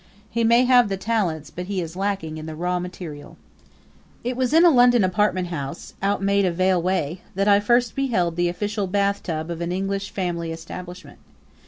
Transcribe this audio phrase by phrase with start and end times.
[0.31, 3.37] He may have the talents, but he is lacking in the raw material.
[4.23, 8.35] It was in a London apartment house, out Maida Vale way, that I first beheld
[8.35, 11.19] the official bathtub of an English family establishment.